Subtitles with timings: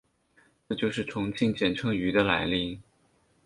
[0.67, 2.79] 这就是重庆简称渝的来历。